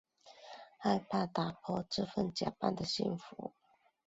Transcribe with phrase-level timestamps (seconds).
[0.79, 3.53] 害怕打破这假扮的幸福